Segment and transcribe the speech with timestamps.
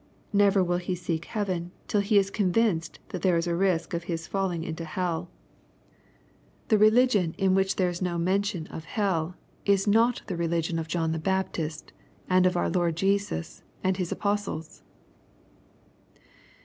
[0.33, 4.25] Never will he seek heaven till he is convinced that there is risk of his
[4.25, 5.29] falling into hell.
[6.69, 8.87] The religion in which there is no mention of LUKB^ OHAP.
[8.87, 8.87] III.
[8.95, 9.35] 91 hell,
[9.67, 11.89] is not tke religion of John the Baptist^
[12.27, 14.81] and of our Lord Jesus, and His apostles.